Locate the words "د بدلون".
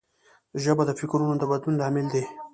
1.37-1.75